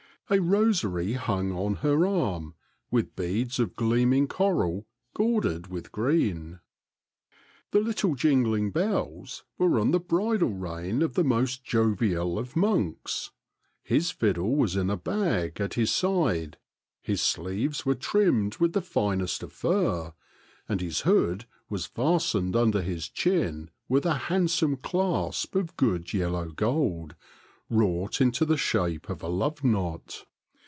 [0.29, 2.55] A rosary hung on her arm,
[2.89, 6.61] with beads of gleaming coral gauded with green.
[7.71, 13.31] The little jingling bells were on the bridle rein of the most jovial of monks.
[13.83, 16.57] His fiddle was in a bag at his side,
[17.01, 20.13] his sleeves were trimmed with the finest of fur,
[20.69, 26.13] and his hood was fastened under his chin with a hand some clasp of good
[26.13, 27.15] yellow gold,
[27.73, 30.25] wrought into the shape of a love knot.